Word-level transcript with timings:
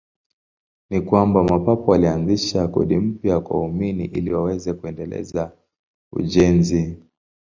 Ni 0.89 1.01
kwamba 1.01 1.43
Mapapa 1.43 1.91
walianzisha 1.91 2.67
kodi 2.67 2.97
mpya 2.97 3.39
kwa 3.39 3.57
waumini 3.57 4.05
ili 4.05 4.33
waweze 4.33 4.73
kuendeleza 4.73 5.51
ujenzi. 6.11 6.97